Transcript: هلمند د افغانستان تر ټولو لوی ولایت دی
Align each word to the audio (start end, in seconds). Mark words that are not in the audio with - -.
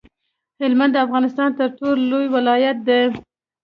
هلمند 0.61 0.91
د 0.93 0.97
افغانستان 1.05 1.49
تر 1.59 1.69
ټولو 1.77 2.01
لوی 2.11 2.27
ولایت 2.35 2.77
دی 2.87 3.01